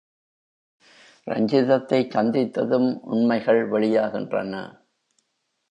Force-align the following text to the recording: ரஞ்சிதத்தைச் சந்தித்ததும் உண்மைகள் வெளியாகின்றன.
ரஞ்சிதத்தைச் 1.27 2.13
சந்தித்ததும் 2.15 2.99
உண்மைகள் 3.01 3.69
வெளியாகின்றன. 3.71 4.53